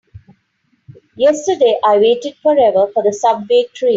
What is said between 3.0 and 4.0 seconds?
the subway train.